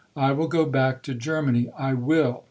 [0.17, 2.39] I will go back to Germany,—I will!'